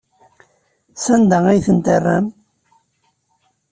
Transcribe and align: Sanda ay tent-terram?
Sanda 1.03 1.37
ay 1.47 1.59
tent-terram? 1.65 2.25